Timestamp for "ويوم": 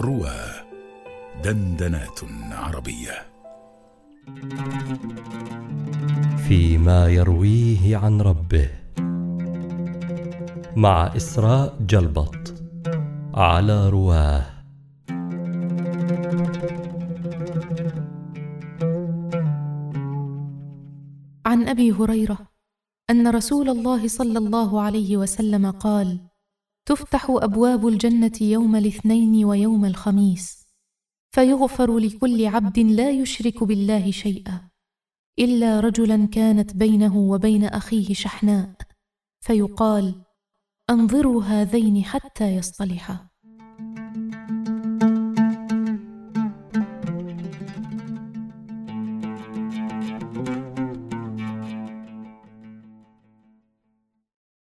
29.44-29.84